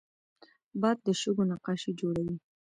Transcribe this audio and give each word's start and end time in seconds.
باد 0.81 0.97
د 1.05 1.07
شګو 1.21 1.43
نقاشي 1.51 1.91
جوړوي 1.99 2.37